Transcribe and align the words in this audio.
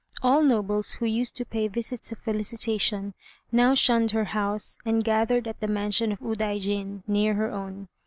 All 0.23 0.41
nobles 0.41 0.93
who 0.93 1.05
used 1.05 1.35
to 1.37 1.45
pay 1.45 1.67
visits 1.67 2.11
of 2.11 2.17
felicitation, 2.17 3.13
now 3.51 3.75
shunned 3.75 4.09
her 4.13 4.23
house 4.23 4.79
and 4.83 5.03
gathered 5.03 5.47
at 5.47 5.59
the 5.59 5.67
mansion 5.67 6.11
of 6.11 6.19
Udaijin, 6.21 7.03
near 7.05 7.35
her 7.35 7.51
own. 7.51 7.87